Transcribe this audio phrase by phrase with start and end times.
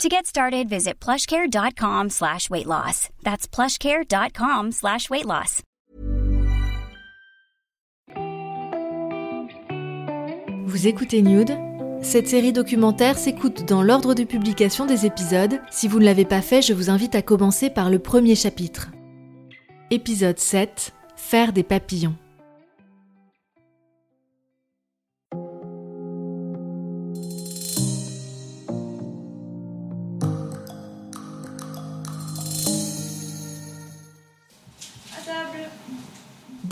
[0.00, 3.08] To get started, visit plushcare.com slash weight loss.
[3.22, 5.62] That's plushcare.com slash weight loss.
[10.64, 11.56] Vous écoutez Nude?
[12.02, 15.60] Cette série documentaire s'écoute dans l'ordre de publication des épisodes.
[15.70, 18.90] Si vous ne l'avez pas fait, je vous invite à commencer par le premier chapitre.
[19.90, 22.16] Épisode 7 Faire des papillons.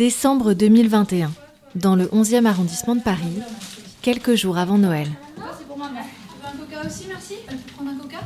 [0.00, 1.30] Décembre 2021,
[1.74, 3.36] dans le 11e arrondissement de Paris,
[4.00, 5.08] quelques jours avant Noël.
[5.58, 6.04] C'est pour ma mère.
[6.26, 7.34] Tu veux un coca aussi, merci?
[7.46, 8.20] Elle peut prendre un coca?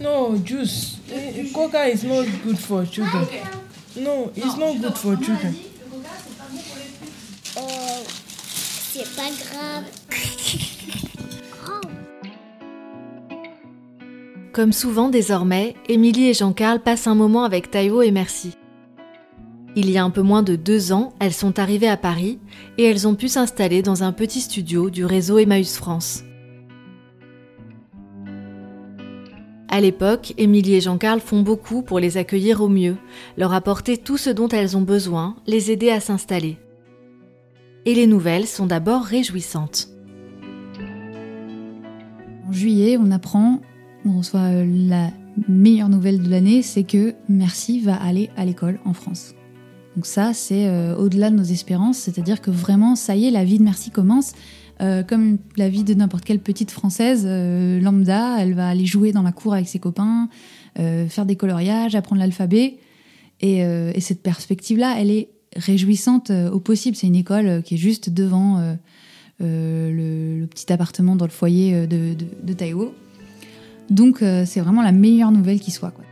[0.00, 0.98] No, juice.
[1.12, 3.26] Eh, Coca is not good for children.
[4.00, 5.52] No, it's not good for children.
[5.52, 7.12] Le coca, c'est pas bon pour les petits.
[7.56, 8.04] Oh,
[8.92, 9.84] c'est pas grave.
[14.52, 18.52] Comme souvent désormais, Émilie et Jean-Carl passent un moment avec Taïwo et Merci.
[19.76, 22.38] Il y a un peu moins de deux ans, elles sont arrivées à Paris
[22.78, 26.24] et elles ont pu s'installer dans un petit studio du réseau Emmaüs France.
[29.70, 32.96] À l'époque, Émilie et Jean-Carl font beaucoup pour les accueillir au mieux,
[33.36, 36.56] leur apporter tout ce dont elles ont besoin, les aider à s'installer.
[37.84, 39.88] Et les nouvelles sont d'abord réjouissantes.
[42.48, 43.60] En juillet, on apprend,
[44.06, 45.10] on reçoit euh, la
[45.48, 49.34] meilleure nouvelle de l'année, c'est que Merci va aller à l'école en France.
[49.98, 53.42] Donc ça, c'est euh, au-delà de nos espérances, c'est-à-dire que vraiment, ça y est, la
[53.42, 54.30] vie de Merci commence.
[54.80, 59.10] Euh, comme la vie de n'importe quelle petite française euh, lambda, elle va aller jouer
[59.10, 60.28] dans la cour avec ses copains,
[60.76, 62.78] faire des coloriages, apprendre l'alphabet.
[63.40, 66.94] Et, et cette perspective-là, elle est réjouissante au possible.
[66.94, 68.62] C'est une école qui est juste devant
[69.40, 72.94] le, petit appartement dans le foyer de, de, de Taïwo.
[73.90, 75.90] Donc c'est vraiment la meilleure nouvelle qui soit.
[75.90, 76.04] Quoi.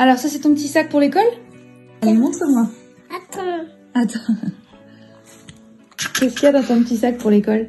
[0.00, 1.22] Alors ça c'est ton petit sac pour l'école
[2.02, 2.66] Allez, montre-moi.
[3.14, 3.64] Attends.
[3.94, 4.34] Attends.
[6.18, 7.68] Qu'est-ce qu'il y a dans ton petit sac pour l'école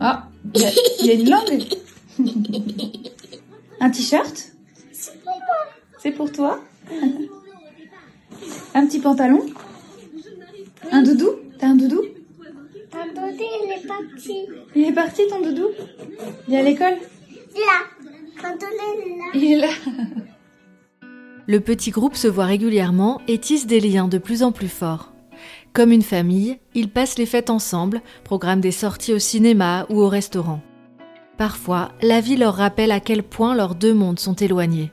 [0.00, 0.70] Ah, il y, a-
[1.00, 1.64] il y a une langue.
[3.80, 4.52] Un t-shirt
[5.98, 6.60] C'est pour toi
[8.74, 9.44] Un petit pantalon
[10.90, 12.02] Un doudou T'as un doudou
[12.92, 14.46] Attendez, il est parti.
[14.74, 15.68] Il est parti ton doudou
[16.48, 16.94] Il est à l'école
[17.54, 17.82] Là.
[18.38, 19.24] Attendez, là.
[19.34, 19.68] Il est là.
[21.48, 25.12] Le petit groupe se voit régulièrement et tisse des liens de plus en plus forts.
[25.72, 30.08] Comme une famille, ils passent les fêtes ensemble, programment des sorties au cinéma ou au
[30.08, 30.60] restaurant.
[31.38, 34.90] Parfois, la vie leur rappelle à quel point leurs deux mondes sont éloignés.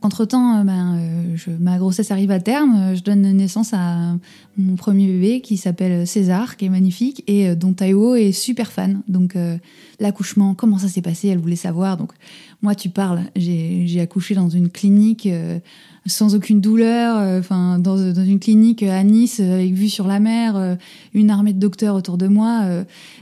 [0.00, 2.76] Entre-temps, euh, ben, euh, ma grossesse arrive à terme.
[2.76, 4.16] euh, Je donne naissance à
[4.56, 9.02] mon premier bébé qui s'appelle César, qui est magnifique, et dont Taïwo est super fan.
[9.08, 9.36] Donc,
[9.98, 11.96] l'accouchement, comment ça s'est passé Elle voulait savoir.
[11.96, 12.12] Donc,
[12.60, 13.22] moi, tu parles.
[13.36, 15.60] J'ai accouché dans une clinique euh,
[16.06, 20.56] sans aucune douleur, euh, enfin, dans, une clinique à Nice, avec vue sur la mer,
[20.56, 20.74] euh,
[21.14, 22.64] une armée de docteurs autour de moi.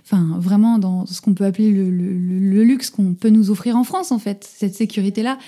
[0.05, 4.11] Enfin, vraiment dans ce qu'on peut appeler le, luxe qu'on peut nous offrir en France,
[4.11, 5.39] en fait, cette sécurité-là.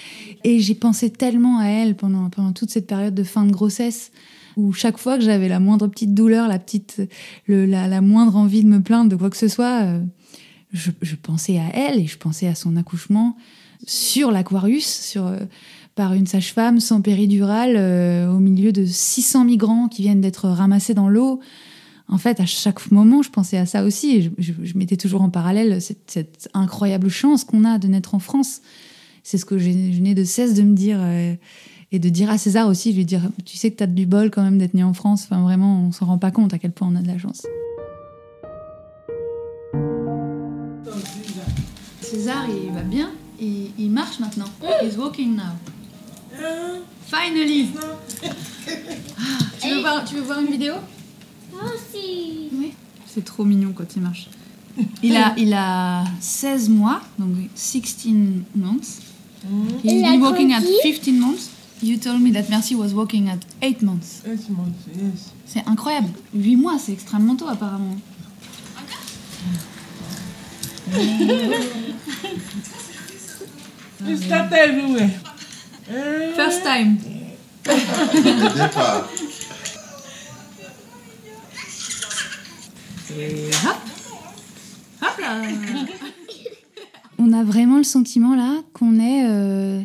[0.45, 4.13] Et j'ai pensé tellement à elle pendant, toute cette période de fin de grossesse,
[4.59, 7.01] où chaque fois que j'avais la moindre petite douleur, la, petite,
[7.47, 9.99] la, moindre envie de me plaindre de quoi que ce soit,
[10.73, 13.35] je pensais à elle et je pensais à son accouchement
[13.87, 15.39] sur l'Aquarius, euh,
[15.95, 20.95] par une sage-femme sans péridurale, euh, au milieu de 600 migrants qui viennent d'être ramassés
[20.95, 21.41] dans l'eau.
[22.09, 24.23] En fait, à chaque moment, je pensais à ça aussi.
[24.23, 28.19] Je, je- je mettais toujours en parallèle cette, incroyable chance qu'on a de naître en
[28.19, 28.63] France.
[29.23, 30.99] C'est ce que j'ai- je n'ai de cesse de me dire.
[31.03, 31.35] euh,
[31.91, 34.31] et de dire à César aussi, lui dire, tu sais que tu as du bol
[34.31, 35.23] quand même d'être né en France.
[35.25, 37.41] Enfin, vraiment, on s'en rend pas compte à quel point on a de la chance.
[42.03, 43.11] César, il va bien?
[43.41, 44.49] Il, il marche maintenant.
[44.83, 45.55] He's walking now.
[47.07, 47.69] Finally.
[48.23, 50.75] Ah, tu, veux voir, tu veux voir une vidéo?
[51.53, 52.49] Moi aussi.
[52.53, 52.73] Oui.
[53.07, 54.29] C'est trop mignon quand il marche.
[55.03, 58.07] Il a, il a 16 mois, donc 16
[58.55, 59.01] months.
[59.83, 61.51] He's Il a been walking at grandi 15 months.
[61.83, 64.23] You told me that Mercy was walking at 8 months.
[64.27, 65.33] Eight months, yes.
[65.47, 66.11] C'est incroyable.
[66.35, 67.97] 8 mois, c'est extrêmement tôt apparemment.
[74.05, 75.11] You start everywhere.
[76.37, 76.99] First time.
[83.19, 83.77] Et hop
[85.03, 85.43] Hop là
[87.19, 89.83] On a vraiment le sentiment là qu'on est euh,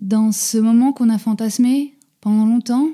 [0.00, 2.88] dans ce moment qu'on a fantasmé pendant longtemps,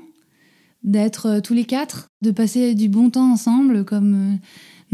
[0.83, 4.37] d'être euh, tous les quatre, de passer du bon temps ensemble comme euh,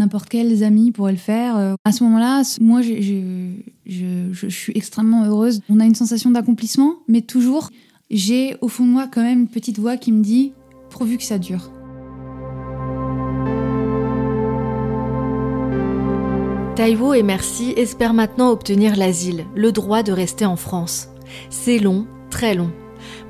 [0.02, 1.56] n'importe quels amis pourraient le faire.
[1.58, 1.76] Euh.
[1.86, 5.62] À ce moment-là, moi, je, suis extrêmement heureuse.
[5.70, 7.70] On a une sensation d'accomplissement, mais toujours,
[8.10, 10.54] j'ai au fond de moi quand même une petite voix qui me dit,
[10.90, 11.72] pourvu que ça dure.
[16.76, 21.10] Taïwo et Merci espèrent maintenant obtenir l'asile, le droit de rester en France.
[21.50, 22.72] C'est long, très long.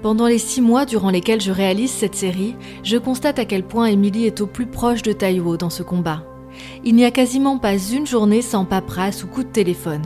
[0.02, 3.88] Pendant les six mois durant lesquels je réalise cette série, je constate à quel point
[3.88, 6.24] Emily est au plus proche de Taïwo dans ce combat.
[6.84, 10.02] Il n'y a quasiment pas une journée sans paperasse ou coup de téléphone.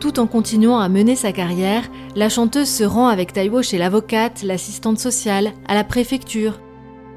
[0.00, 4.42] Tout en continuant à mener sa carrière, la chanteuse se rend avec Taïwo chez l'avocate,
[4.42, 6.60] l'assistante sociale, à la préfecture.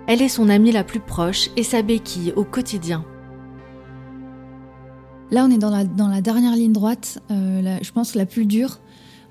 [0.08, 3.04] Elle est son amie la plus proche et sa béquille au quotidien.
[5.32, 8.80] Là, on est dans la, dernière ligne droite, euh, je pense la plus dure.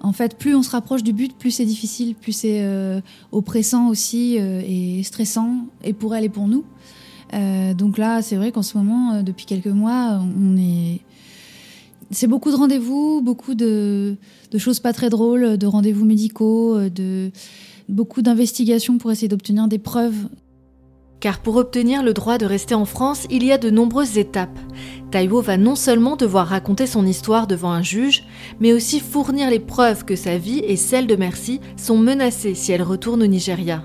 [0.00, 3.00] En fait, plus on se rapproche du but, plus c'est difficile, plus c'est euh,
[3.32, 6.64] oppressant aussi euh, et stressant, et pour elle et pour nous.
[7.34, 11.00] Euh, donc là, c'est vrai qu'en ce moment, euh, depuis quelques mois, on est.
[12.10, 14.16] C'est beaucoup de rendez-vous, beaucoup de,
[14.58, 17.32] choses pas très drôles, de rendez-vous médicaux, euh, de
[17.88, 20.28] beaucoup d'investigations pour essayer d'obtenir des preuves
[21.18, 24.58] Car pour obtenir le droit de rester en France, il y a de nombreuses étapes.
[25.10, 28.24] Taïwo va non seulement devoir raconter son histoire devant un juge,
[28.60, 32.70] mais aussi fournir les preuves que sa vie et celle de Merci sont menacées si
[32.70, 33.84] elle retourne au Nigeria.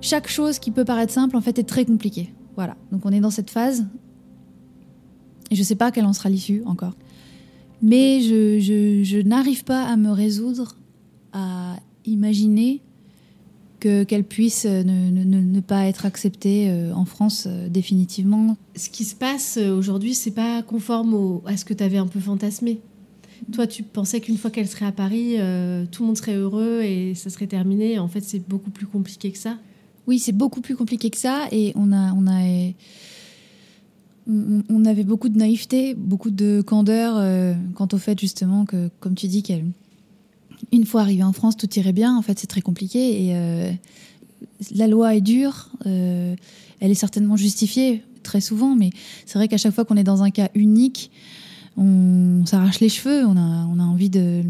[0.00, 2.32] Chaque chose qui peut paraître simple en fait est très compliquée.
[2.56, 2.76] Voilà.
[2.92, 3.86] Donc on est dans cette phase.
[5.50, 6.94] Et je sais pas quelle en sera l'issue encore.
[7.80, 10.76] Mais je, n'arrive pas à me résoudre
[11.32, 12.82] à imaginer
[13.80, 17.68] que qu'elle puisse euh, ne, ne- ne- ne pas être acceptée euh, en France euh,
[17.68, 18.56] définitivement.
[18.74, 22.18] Ce qui se passe aujourd'hui, c'est pas conforme à ce que tu avais un peu
[22.18, 22.80] fantasmé.
[23.52, 25.36] Toi, tu pensais qu'une fois qu'elle serait à Paris,
[25.92, 28.00] tout le monde serait heureux et ça serait terminé.
[28.00, 29.56] En fait, c'est beaucoup plus compliqué que ça.
[30.08, 32.40] Oui, c'est beaucoup plus compliqué que ça et on a, on a,
[34.26, 38.88] on, on avait beaucoup de naïveté, beaucoup de candeur euh, quant au fait justement que,
[39.00, 39.66] comme tu dis, qu'elle,
[40.72, 42.16] une fois arrivée en France, tout irait bien.
[42.16, 43.70] En fait, c'est très compliqué et euh,
[44.74, 45.68] la loi est dure.
[45.84, 46.34] euh,
[46.80, 48.88] elle est certainement justifiée très souvent, mais
[49.26, 51.10] c'est vrai qu'à chaque fois qu'on est dans un cas unique,
[51.76, 54.42] on, s'arrache les cheveux, on a, on a envie de,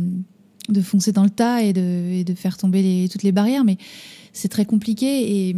[0.68, 1.80] de foncer dans le tas et de,
[2.12, 3.76] et de faire tomber les- toutes les barrières, mais
[4.32, 5.56] c'est très compliqué et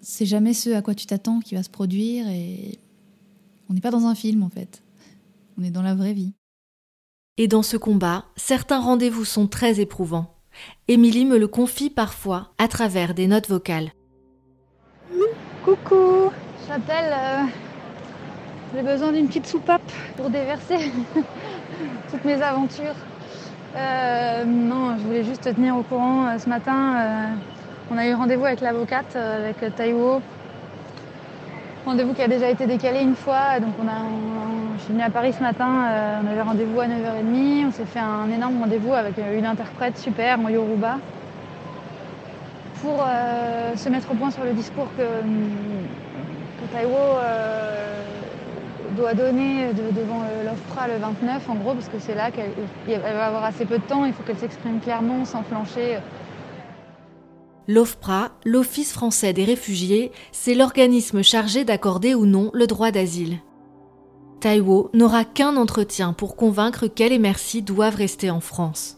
[0.00, 2.78] c'est jamais ce à quoi tu t'attends qui va se produire et
[3.68, 4.82] on n'est pas dans un film en fait.
[5.58, 6.32] On est dans la vraie vie.
[7.36, 10.34] Et dans ce combat, certains rendez-vous sont très éprouvants.
[10.88, 13.92] Émilie me le confie parfois à travers des notes vocales.
[15.64, 16.30] Coucou,
[16.66, 17.12] j'appelle.
[17.12, 17.44] euh,
[18.74, 20.76] J'ai besoin d'une petite soupape pour déverser
[22.10, 22.94] toutes mes aventures.
[23.76, 26.26] Euh, non, je voulais juste te tenir au courant.
[26.26, 27.26] euh, Ce matin, euh,
[27.92, 30.20] on a eu rendez-vous avec l'avocate, avec Taïwo.
[31.86, 33.60] Rendez-vous qui a déjà été décalé une fois.
[33.60, 34.00] Donc on a,
[34.76, 35.66] je suis venue à Paris ce matin,
[36.22, 37.66] on avait rendez-vous à 9h30.
[37.68, 40.98] On s'est fait un énorme rendez-vous avec une interprète super en Yoruba
[42.82, 43.04] pour
[43.74, 48.02] se mettre au point sur le discours que, que Taïwo euh,
[48.98, 52.50] doit donner de- devant euh, l'OFPRA le 29, en gros, parce que c'est là qu'elle
[52.88, 55.98] elle va avoir assez peu de temps, il faut qu'elle s'exprime clairement, sans flancher.
[57.66, 63.38] L'OFPRA, l'Office français des réfugiés, c'est l'organisme chargé d'accorder ou non le droit d'asile.
[64.40, 68.96] Taïwo n'aura qu'un entretien pour convaincre qu'elle et Merci doivent rester en France.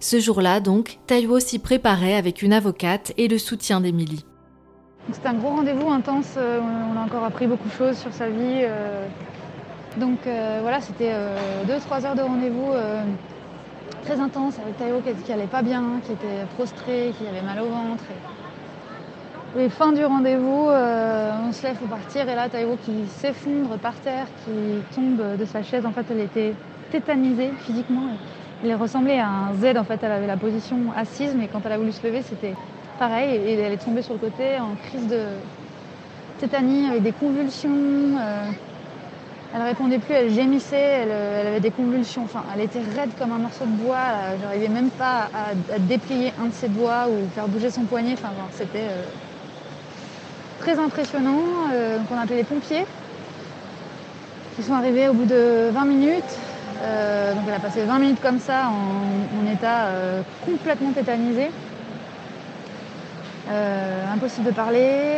[0.00, 4.24] Ce jour-là, donc, Taïwo s'y préparait avec une avocate et le soutien d'Émilie.
[5.12, 8.28] C'était un gros rendez-vous intense, euh, on a encore appris beaucoup de choses sur sa
[8.28, 8.64] vie.
[9.96, 10.00] Euh.
[10.00, 11.12] Donc euh, voilà, c'était
[11.66, 13.02] 2-3 heures de rendez-vous euh,
[14.04, 17.60] très intense avec Taïwo qui, qui allait pas bien, qui était prostré, qui avait mal
[17.60, 18.04] au ventre.
[19.58, 23.78] Et, fin du rendez-vous, euh, on se lève pour partir et là Taïwo qui s'effondre
[23.78, 25.84] par terre, qui tombe de sa chaise.
[25.86, 26.54] En fait, elle était
[26.90, 28.08] tétanisée physiquement.
[28.62, 31.72] Elle ressemblait à un Z, en fait, elle avait la position assise, mais quand elle
[31.72, 32.54] a voulu se lever, c'était
[32.98, 35.22] pareil, et elle est tombée sur le côté en crise de
[36.38, 37.70] tétanie, avec des convulsions.
[37.70, 38.50] euh,
[39.54, 42.26] elle répondait plus, elle gémissait, elle, elle avait des convulsions.
[42.54, 43.96] Elle était raide comme un morceau de bois.
[44.42, 48.14] J'arrivais même pas à, déplier un de ses doigts ou faire bouger son poignet.
[48.52, 49.02] C'était euh,
[50.60, 51.42] très impressionnant.
[51.72, 52.86] Euh, on a appelé les pompiers
[54.56, 56.38] qui sont arrivés au bout de 20 minutes.
[56.82, 61.50] Euh, donc elle a passé 20 minutes comme ça en, état euh, complètement tétanisé.
[63.50, 65.16] Euh, impossible de parler.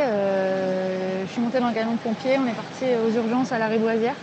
[1.33, 3.59] Euh, je suis montée dans le camion de pompiers, on est parti aux urgences à
[3.59, 4.15] la Riboisière.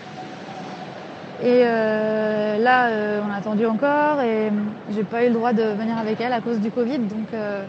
[1.41, 4.51] Et euh, là, euh, on a attendu encore et
[4.93, 6.99] j'ai pas eu le droit de venir avec elle à cause du Covid.
[6.99, 7.63] Donc, euh,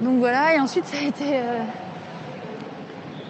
[0.00, 1.60] voilà, et ensuite ça a été euh,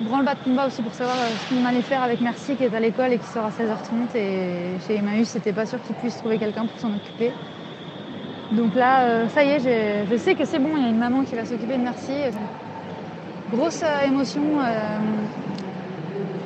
[0.01, 2.75] branle-bas de combat aussi pour savoir euh, ce qu'on allait faire avec Merci qui est
[2.75, 4.17] à l'école et qui sort à 16h30.
[4.17, 7.33] Et chez Emmaüs, c'était pas sûr qu'il puisse trouver quelqu'un pour s'en occuper.
[8.53, 10.99] Donc là, euh, ça y est, je sais que c'est bon, il y a une
[10.99, 12.13] maman qui va s'occuper de Merci.
[13.52, 14.61] Grosse euh, émotion.
[14.61, 14.99] euh,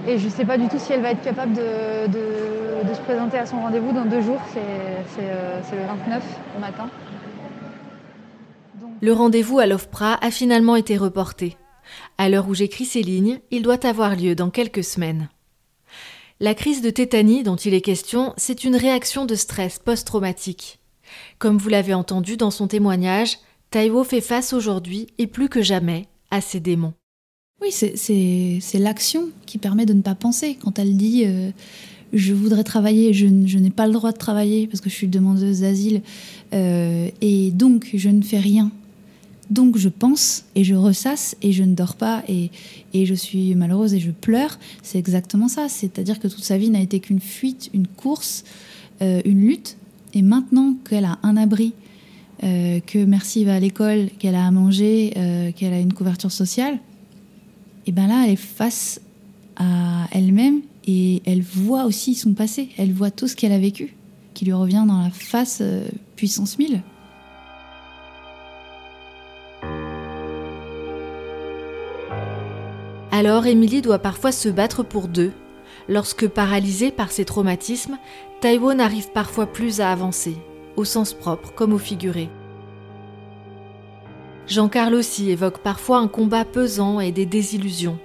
[0.06, 1.62] et je sais pas du tout si elle va être capable de,
[2.92, 4.40] se présenter à son rendez-vous dans deux jours.
[4.52, 4.60] C'est
[5.20, 6.22] euh, le 29
[6.56, 6.90] au matin.
[9.00, 11.56] Le rendez-vous à l'OFPRA a finalement été reporté.
[12.18, 15.28] À l'heure où j'écris ces lignes, il doit avoir lieu dans quelques semaines.
[16.40, 20.80] La crise de tétanie dont il est question, c'est une réaction de stress post-traumatique.
[21.38, 23.38] Comme vous l'avez entendu dans son témoignage,
[23.70, 26.94] Taiwo fait face aujourd'hui et plus que jamais à ses démons.
[27.60, 30.56] Oui, c'est- l'action qui permet de ne pas penser.
[30.60, 31.52] Quand elle dit euh,
[32.12, 35.60] je voudrais travailler, je, n'ai pas le droit de travailler parce que je suis demandeuse
[35.60, 36.02] d'asile,
[36.52, 38.72] euh, et donc je ne fais rien.
[39.50, 42.50] Donc je pense et je ressasse et je ne dors pas et,
[42.94, 44.58] et je suis malheureuse et je pleure.
[44.82, 45.68] C'est exactement ça.
[45.68, 48.44] C'est-à-dire que toute sa vie n'a été qu'une fuite, une course,
[49.02, 49.76] euh, une lutte.
[50.14, 51.74] Et maintenant qu'elle a un abri,
[52.42, 56.32] euh, que Merci va à l'école, qu'elle a à manger, euh, qu'elle a une couverture
[56.32, 56.78] sociale,
[57.86, 59.00] et ben là, elle est face
[59.56, 62.68] à elle-même et elle voit aussi son passé.
[62.78, 63.96] Elle voit tout ce qu'elle a vécu,
[64.34, 65.84] qui lui revient dans la face euh,
[66.16, 66.82] puissance 1000.
[73.10, 75.32] Alors Émilie doit parfois se battre pour deux.
[75.88, 77.98] Lorsque paralysée par ses traumatismes,
[78.40, 80.36] Taiwo n'arrive parfois plus à avancer,
[80.76, 82.28] au sens propre comme au figuré.
[84.48, 87.98] Jean-Carl aussi évoque parfois un combat pesant et des désillusions.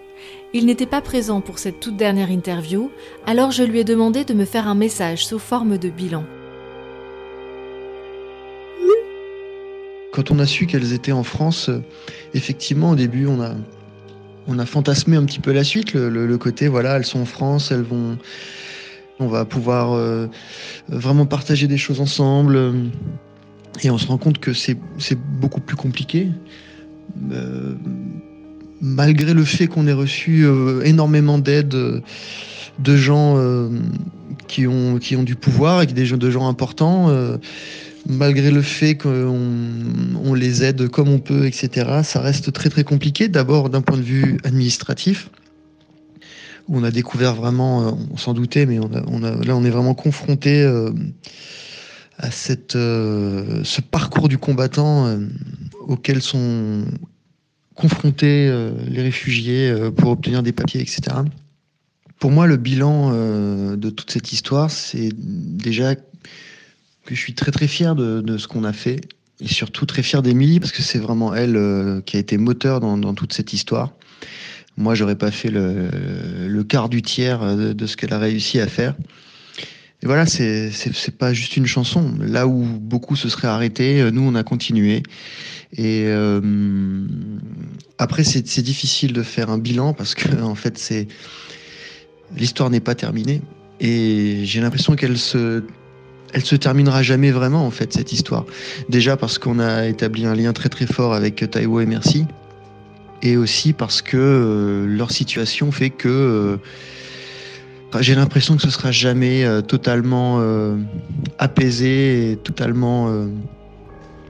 [0.54, 2.90] Il n'était pas présent pour cette toute dernière interview,
[3.26, 6.24] alors je lui ai demandé de me faire un message sous forme de bilan.
[10.14, 11.70] Quand on a su qu'elles étaient en France,
[12.34, 13.52] effectivement, au début, on a,
[14.48, 17.26] on a fantasmé un petit peu la suite, le- le côté, voilà, elles sont en
[17.26, 18.18] France, elles vont,
[19.20, 20.28] on va pouvoir euh,
[20.88, 22.56] vraiment partager des choses ensemble.
[22.56, 22.74] euh,
[23.84, 24.78] Et on se rend compte que c'est
[25.40, 26.30] beaucoup plus compliqué.
[27.32, 27.74] Euh,
[28.82, 30.46] malgré le fait qu'on ait reçu
[30.84, 31.76] énormément d'aide
[32.80, 33.38] de gens
[34.48, 37.12] qui, ont, du pouvoir et des de gens importants,
[38.08, 39.40] malgré le fait qu'on
[40.24, 43.30] on les aide comme on peut, etc., ça reste très très compliqué.
[43.30, 45.32] D'abord d'un point de vue administratif,
[46.68, 49.94] où on a découvert vraiment, euh, on s'en doutait, mais on là on est vraiment
[49.94, 50.92] confronté euh,
[52.18, 55.18] à cette, euh, ce parcours du combattant
[55.80, 56.86] auquel sont
[57.76, 58.50] confrontés
[58.88, 61.18] les réfugiés pour obtenir des papiers, etc.
[62.20, 66.02] Pour moi, le bilan de toute cette histoire, c'est déjà que
[67.12, 69.02] je suis très très fier de, ce qu'on a fait
[69.40, 73.14] et surtout très fier d'Émilie parce que c'est vraiment elle qui a été moteur dans
[73.14, 73.94] toute cette histoire.
[74.77, 78.67] Moi, j'aurais pas fait le, quart du tiers de, de ce qu'elle a réussi à
[78.67, 78.96] faire.
[80.03, 80.72] Et voilà, c'est
[81.17, 82.13] pas juste une chanson.
[82.19, 85.01] Là où beaucoup se seraient arrêtés, euh, nous on a continué.
[85.74, 86.41] Et euh,
[87.98, 90.93] après, c'est difficile de faire un bilan parce que en fait,
[92.36, 93.41] l'histoire n'est pas terminée.
[93.79, 95.63] Et j'ai l'impression qu'elle se
[96.34, 98.46] elle se terminera jamais vraiment en fait cette histoire.
[98.89, 102.25] Déjà parce qu'on a établi un lien très très fort avec Taiwo et Merci,
[103.22, 106.58] et aussi parce que euh, leur situation fait que euh,
[108.00, 110.40] j'ai l'impression que ce sera jamais euh, totalement
[111.40, 113.10] apaisé et totalement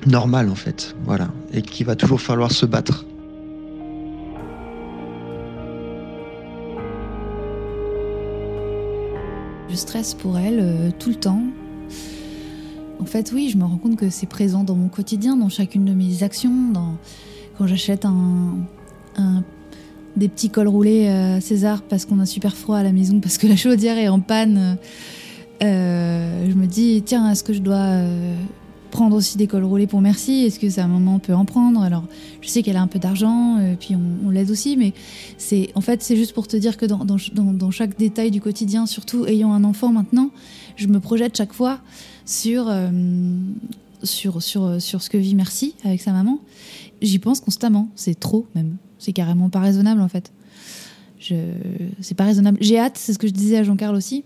[0.05, 3.05] normal en fait, voilà, et qu'il va toujours falloir se battre.
[9.69, 11.43] Je stresse pour elle tout le temps.
[12.99, 15.85] En fait, oui, je me rends compte que c'est présent dans mon quotidien, dans chacune
[15.85, 16.97] de mes actions, dans...
[17.57, 18.55] quand j'achète un,
[20.17, 23.37] des petits cols roulés à César parce qu'on a super froid à la maison, parce
[23.37, 24.77] que la chaudière est en panne.
[25.63, 28.35] euh, je me dis, tiens, est-ce que je dois euh,
[28.91, 30.45] prendre aussi des cols roulés pour Merci?
[30.45, 31.81] Est-ce que sa maman peut en prendre?
[31.81, 32.03] Alors,
[32.41, 34.93] je sais qu'elle a un peu d'argent, euh, puis on, l'aide aussi, mais
[35.37, 38.85] c'est en fait, c'est juste pour te dire que dans, dans, chaque détail du quotidien,
[38.85, 40.31] surtout ayant un enfant maintenant,
[40.75, 41.79] je me projette chaque fois
[42.25, 42.89] sur, euh,
[44.03, 46.39] sur, sur, sur ce que vit Merci avec sa maman.
[47.01, 48.77] J'y pense constamment, c'est trop même.
[48.99, 50.31] C'est carrément pas raisonnable en fait.
[51.19, 52.57] C'est pas raisonnable.
[52.61, 54.23] J'ai hâte, c'est ce que je disais à Jean-Carl aussi.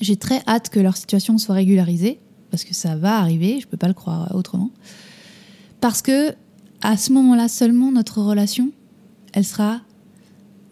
[0.00, 2.18] J'ai très hâte que leur situation soit régularisée,
[2.50, 4.70] parce que ça va arriver, je peux pas le croire autrement.
[5.80, 6.34] Parce que
[6.82, 8.70] à ce moment-là seulement, notre relation,
[9.32, 9.80] elle sera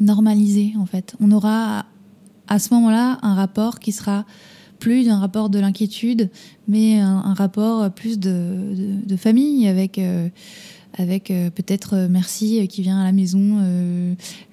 [0.01, 1.15] normalisée en fait.
[1.21, 1.87] On aura
[2.49, 4.25] à ce moment-là un rapport qui sera
[4.79, 6.29] plus d'un rapport de l'inquiétude,
[6.67, 9.99] mais un, rapport plus de, famille avec.
[9.99, 10.29] Euh,
[10.95, 13.59] avec euh, peut-être euh, Merci qui vient à la maison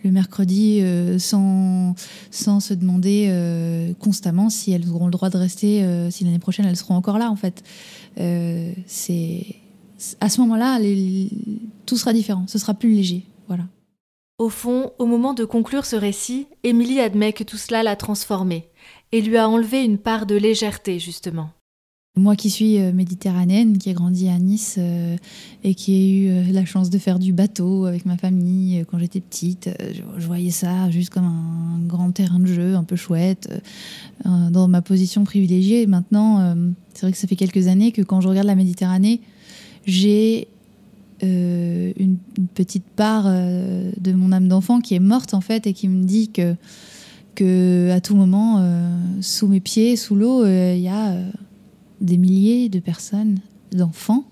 [0.03, 0.81] le mercredi
[1.17, 1.95] sans,
[2.31, 6.77] sans se demander constamment si elles auront le droit de rester, si l'année prochaine elles
[6.77, 7.63] seront encore là en fait.
[8.87, 9.45] c'est
[10.21, 10.79] à ce moment-là,
[11.85, 13.25] tout sera différent, ce sera plus léger.
[13.47, 13.65] Voilà.
[14.37, 18.69] Au fond, au moment de conclure ce récit, Émilie admet que tout cela l'a transformée
[19.11, 21.49] et lui a enlevé une part de légèreté, justement.
[22.19, 25.15] Moi qui suis euh, méditerranéenne, qui ai grandi à Nice euh,
[25.63, 28.99] et qui ai eu euh, la chance de faire du bateau avec ma famille quand
[28.99, 29.69] j'étais petite,
[30.17, 33.49] je, voyais ça juste comme un grand terrain de jeu un peu chouette,
[34.25, 35.87] dans ma position privilégiée.
[35.87, 36.55] maintenant,
[36.93, 39.21] c'est vrai que ça fait quelques années que quand je regarde la Méditerranée,
[39.85, 40.47] j'ai
[41.21, 42.17] une,
[42.53, 46.29] petite part de mon âme d'enfant qui est morte en fait et qui me dit
[46.29, 46.55] que,
[47.35, 48.63] que à tout moment,
[49.21, 51.15] sous mes pieds, sous l'eau, il y a
[52.01, 53.39] des milliers de personnes,
[53.71, 54.25] d'enfants,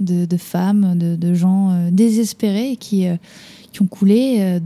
[0.00, 3.16] de, femmes, de, gens euh, désespérés qui, euh,
[3.72, 4.60] qui ont coulé euh,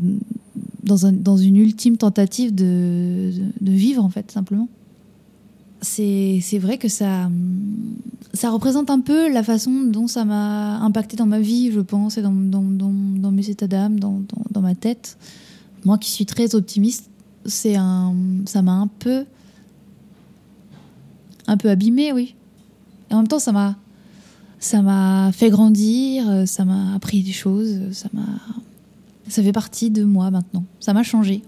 [0.82, 4.68] dans, un, dans, une ultime tentative de, de, vivre, en fait, simplement.
[5.80, 7.28] C'est vrai que ça,
[8.34, 12.18] ça représente un peu la façon dont ça m'a impacté dans ma vie, je pense,
[12.18, 15.18] et dans, dans, dans, mes états d'âme, dans, ma tête.
[15.84, 17.10] Moi qui suis très optimiste,
[17.66, 18.14] un,
[18.46, 19.24] ça m'a un peu
[21.52, 22.34] un peu abîmé, oui.
[23.10, 28.08] Et en même temps, ça m'a, fait grandir, euh, ça m'a appris des choses, ça
[28.12, 28.22] m'a,
[29.28, 30.64] fait partie de moi maintenant.
[30.80, 31.42] Ça m'a changé.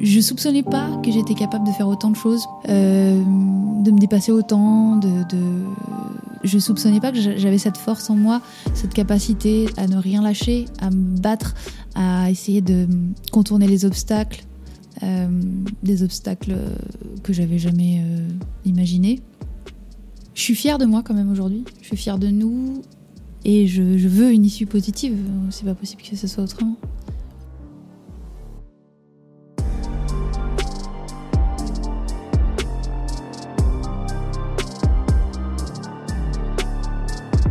[0.00, 3.22] Je soupçonnais pas que j'étais capable de faire autant de choses, euh,
[3.82, 5.64] de me dépasser autant, de, de...
[6.44, 8.40] Je soupçonnais pas que j'avais cette force en moi,
[8.74, 11.54] cette capacité à ne rien lâcher, à me battre,
[11.94, 12.86] à essayer de
[13.32, 14.44] contourner les obstacles,
[15.02, 15.28] euh,
[15.82, 16.56] des obstacles
[17.22, 18.28] que j'avais jamais euh,
[18.64, 19.20] imaginés.
[20.34, 21.64] Je suis fière de moi quand même aujourd'hui.
[21.82, 22.82] Je suis fière de nous
[23.44, 25.16] et je, veux une issue positive.
[25.50, 26.76] C'est pas possible que ce soit autrement.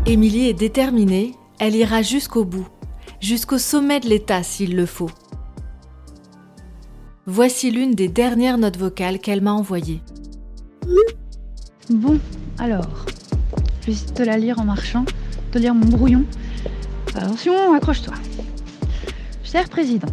[0.07, 2.67] Émilie est déterminée, elle ira jusqu'au bout,
[3.19, 5.09] jusqu'au sommet de l'État s'il le faut.
[7.27, 9.99] Voici l'une des dernières notes vocales qu'elle m'a envoyées.
[11.89, 12.19] Bon,
[12.59, 13.07] alors,
[13.81, 15.05] je vais te la lire en marchant,
[15.51, 16.23] te lire mon brouillon.
[17.15, 18.13] Attention, accroche-toi.
[19.43, 20.07] Cher Président,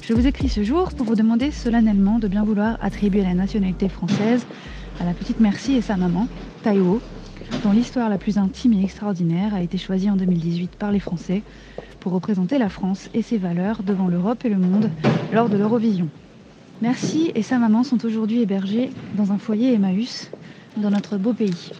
[0.00, 3.90] je vous écris ce jour pour vous demander solennellement de bien vouloir attribuer la nationalité
[3.90, 4.46] française
[5.00, 6.26] à la petite Merci et sa maman,
[6.62, 7.02] Taïwo,
[7.62, 11.42] dont l'histoire la plus intime et extraordinaire a été choisie en 2018 par les Français
[12.00, 14.90] pour représenter la France et ses valeurs devant l'Europe et le monde
[15.32, 16.08] lors de l'Eurovision.
[16.80, 20.30] Merci et sa maman sont aujourd'hui hébergés dans un foyer Emmaüs
[20.76, 21.70] dans notre beau pays.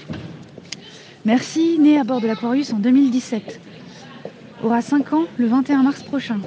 [1.24, 3.60] Merci, née à bord de l'Aquarius en 2017,
[4.64, 6.40] aura 5 ans le 21 mars prochain.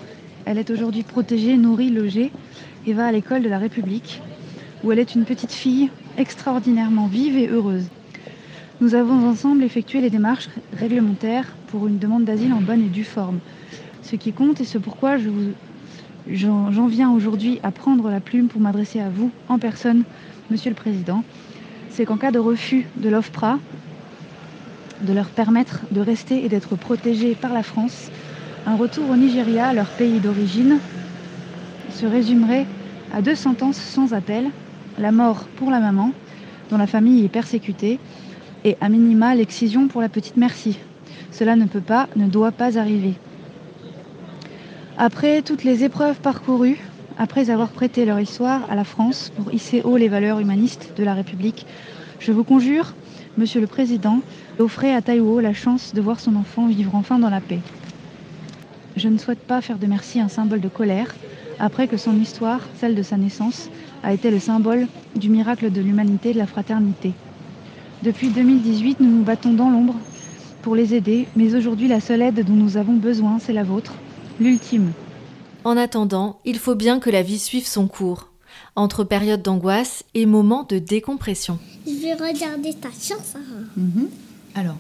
[0.46, 2.32] Elle est aujourd'hui protégée, nourrie, logée
[2.86, 4.22] et va à l'école de la République,
[4.84, 7.86] où elle est une petite fille extraordinairement vive et heureuse.
[8.82, 13.04] Nous avons ensemble effectué les démarches réglementaires pour une demande d'asile en bonne et due
[13.04, 13.40] forme.
[14.12, 15.54] Ce qui compte et ce pourquoi je vous,
[16.28, 20.04] j'en viens aujourd'hui à prendre la plume pour m'adresser à vous en personne,
[20.50, 21.24] Monsieur le Président,
[21.88, 23.58] c'est qu'en cas de refus de l'OFPRA,
[25.00, 28.12] de leur permettre de rester et d'être protégés par la France,
[28.66, 30.80] un retour au Nigeria, leur pays d'origine,
[31.90, 32.68] se résumerait
[33.14, 34.50] à deux sentences sans appel,
[35.00, 36.12] la mort pour la maman,
[36.70, 37.98] dont la famille est persécutée,
[38.66, 40.78] et à minima l'excision pour la petite Merci.
[41.32, 43.14] Cela ne peut pas, ne doit pas arriver.
[45.04, 46.78] Après toutes les épreuves parcourues,
[47.18, 51.04] après avoir prêté leur histoire à la France pour hisser haut les valeurs humanistes de
[51.04, 51.66] la République,
[52.20, 52.94] je vous conjure,
[53.36, 54.20] Monsieur le Président,
[54.60, 57.62] d'offrir à Taïwo la chance de voir son enfant vivre enfin dans la paix.
[58.96, 61.16] Je ne souhaite pas faire de Merci un symbole de colère,
[61.58, 63.72] après que son histoire, celle de sa naissance,
[64.04, 64.86] a été le symbole
[65.16, 67.14] du miracle de l'humanité et de la fraternité.
[68.04, 69.96] Depuis 2018, nous nous battons dans l'ombre
[70.62, 73.96] pour les aider, mais aujourd'hui, la seule aide dont nous avons besoin, c'est la vôtre,
[74.42, 74.92] l'ultime.
[75.64, 78.30] En attendant, il faut bien que la vie suive son cours,
[78.76, 81.60] entre périodes d'angoisse et moments de décompression.
[81.86, 83.40] Je vais regarder ta chanson.
[83.78, 84.10] Mhm.
[84.56, 84.78] Alors,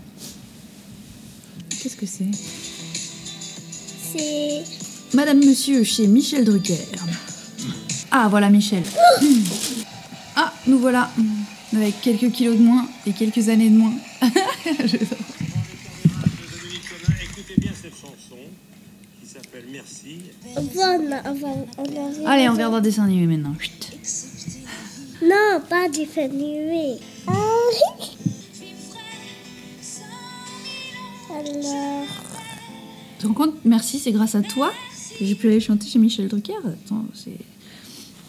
[1.81, 2.25] qu'est-ce que c'est?
[4.13, 4.63] C'est
[5.13, 6.77] Madame, monsieur, chez Michel Drucker.
[8.11, 8.83] Ah, voilà Michel.
[10.35, 11.09] Ah, nous voilà.
[11.75, 13.93] Avec quelques kilos de moins et quelques années de moins.
[14.85, 14.97] Je-
[19.81, 20.21] Merci.
[22.25, 23.55] Allez, on regarde un dessin animé maintenant.
[23.59, 23.91] Chut.
[25.23, 26.97] Non, pas du animé.
[27.27, 28.07] Alors,
[33.17, 34.71] Tu te rends compte Merci, c'est grâce à toi
[35.17, 36.53] que j'ai pu aller chanter chez Michel Drucker.
[36.65, 37.37] Attends, c'est.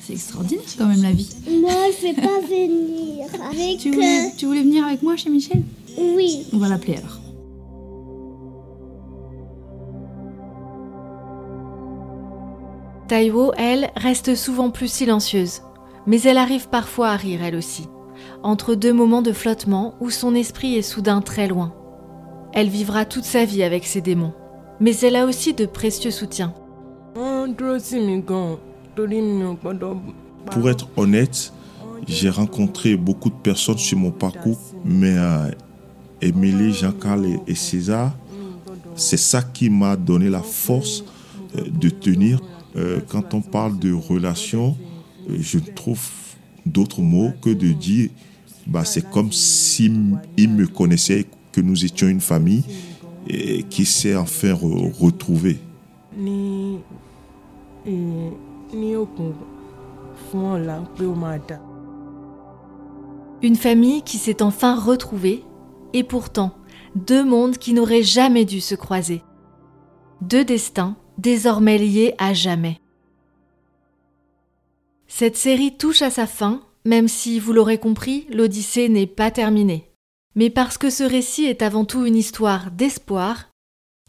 [0.04, 1.28] C'est extraordinaire quand même la vie.
[1.60, 3.78] moi, je vais pas venir avec.
[3.78, 5.62] Tu voulais, tu voulais venir avec moi chez Michel?
[5.96, 6.44] Oui.
[6.52, 7.21] On va l'appeler alors.
[13.12, 15.60] Taiwo, elle, reste souvent plus silencieuse,
[16.06, 17.86] mais elle arrive parfois à rire elle aussi,
[18.42, 21.74] entre deux moments de flottement où son esprit est soudain très loin.
[22.54, 24.32] Elle vivra toute sa vie avec ses démons,
[24.80, 26.54] mais elle a aussi de précieux soutiens.
[30.50, 31.52] Pour être honnête,
[32.08, 35.50] j'ai rencontré beaucoup de personnes sur mon parcours, mais euh,
[36.22, 38.12] Émilie, Jean-Carl et, et César,
[38.94, 41.04] c'est ça qui m'a donné la force
[41.58, 42.40] euh, de tenir.
[42.76, 44.76] Euh, quand on parle de relations,
[45.28, 46.00] euh, je ne trouve
[46.64, 48.10] d'autres mots que de dire,
[48.66, 52.64] bah, c'est comme s'ils me connaissaient, que nous étions une famille
[53.28, 55.58] et qui s'est enfin re- retrouvée.
[61.38, 61.60] dà.
[63.42, 65.44] Une famille qui s'est enfin retrouvée,
[65.92, 66.52] et pourtant,
[66.94, 69.22] deux mondes qui n'auraient jamais dû se croiser.
[70.20, 72.80] Deux destins désormais liés à jamais.
[75.08, 79.90] Cette série touche à sa fin, même si, vous l'aurez compris, l'Odyssée n'est pas terminée.
[80.34, 83.50] Mais parce que ce récit est avant tout une histoire d'espoir,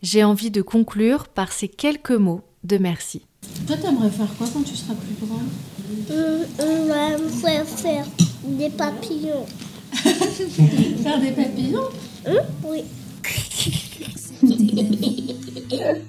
[0.02, 3.26] j'ai envie de conclure par ces quelques mots de merci.
[3.68, 5.50] Toi, t'aimerais faire quoi quand tu seras plus grande?
[6.12, 8.06] Euh, On faire
[8.46, 9.46] des papillons.
[9.94, 11.90] Faire des papillons?
[12.26, 12.42] Hein?
[12.64, 12.84] Oui.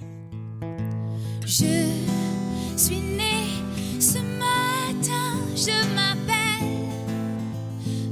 [1.46, 1.90] Je
[2.76, 6.88] suis née ce matin, je m'appelle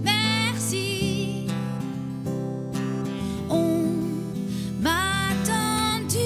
[0.05, 1.47] Merci.
[3.49, 3.87] On
[4.83, 6.19] m'a tendu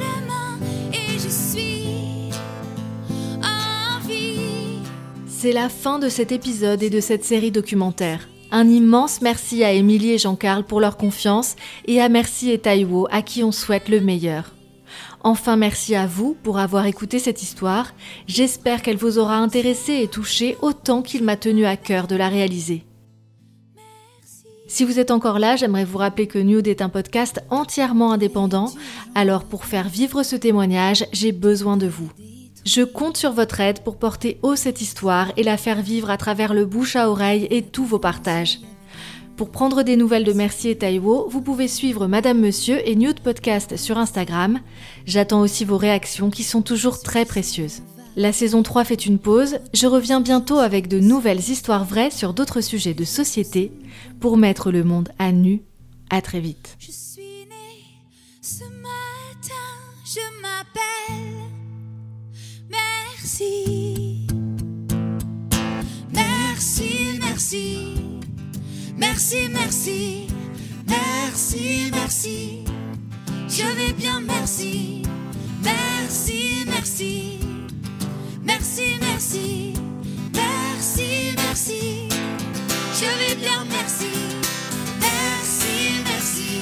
[0.00, 0.58] la main
[0.92, 2.30] et je suis
[3.40, 4.80] en vie.
[5.28, 8.28] C'est la fin de cet épisode et de cette série documentaire.
[8.50, 11.54] Un immense merci à Émilie et Jean-Carl pour leur confiance
[11.86, 14.57] et à Merci et Taïwo à qui on souhaite le meilleur.
[15.22, 17.92] Enfin, merci à vous pour avoir écouté cette histoire.
[18.26, 22.28] J'espère qu'elle vous aura intéressé et touché autant qu'il m'a tenu à cœur de la
[22.28, 22.84] réaliser.
[24.68, 28.70] Si vous êtes encore là, j'aimerais vous rappeler que Nude est un podcast entièrement indépendant.
[29.14, 32.12] Alors pour faire vivre ce témoignage, j'ai besoin de vous.
[32.66, 36.18] Je compte sur votre aide pour porter haut cette histoire et la faire vivre à
[36.18, 38.60] travers le bouche à oreille et tous vos partages.
[39.38, 43.20] Pour prendre des nouvelles de Merci et Taïwo, vous pouvez suivre Madame Monsieur et Nude
[43.20, 44.58] Podcast sur Instagram.
[45.06, 47.82] J'attends aussi vos réactions qui sont toujours très précieuses.
[48.16, 52.34] La saison 3 fait une pause, je reviens bientôt avec de nouvelles histoires vraies sur
[52.34, 53.70] d'autres sujets de société
[54.18, 55.62] pour mettre le monde à nu.
[56.10, 56.76] À très vite.
[56.80, 57.84] Je suis née
[58.42, 59.54] ce matin,
[60.04, 61.44] je m'appelle
[62.68, 64.26] Merci.
[66.12, 67.97] Merci, merci.
[68.98, 70.26] Merci, merci.
[70.86, 72.64] Merci, merci.
[73.48, 75.02] Je vais bien, merci.
[75.62, 77.38] Merci, merci.
[78.42, 79.72] Merci, merci.
[80.34, 82.08] Merci, merci.
[83.00, 84.10] Je vais bien, merci.
[85.00, 86.60] Merci, merci.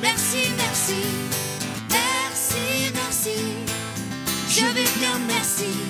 [0.00, 1.02] Merci, merci.
[1.90, 3.36] Merci, merci.
[4.48, 5.89] Je vais bien, merci.